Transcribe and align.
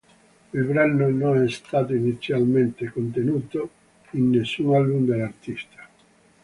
Il 0.55 0.63
brano 0.63 1.09
non 1.11 1.43
è 1.45 1.49
stato, 1.51 1.93
inizialmente, 1.93 2.89
contenuto 2.89 3.69
in 4.13 4.31
nessun 4.31 4.73
album 4.73 5.05
dell'artista. 5.05 5.87